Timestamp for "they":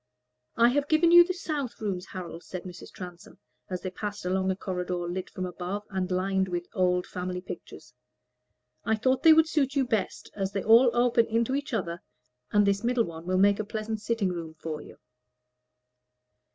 3.83-3.91, 9.21-9.31, 10.53-10.63